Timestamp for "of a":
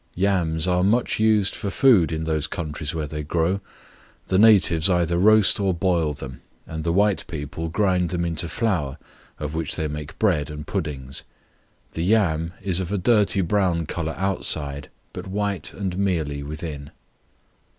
12.79-12.97